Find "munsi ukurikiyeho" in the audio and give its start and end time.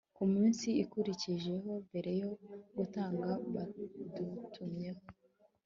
0.33-1.71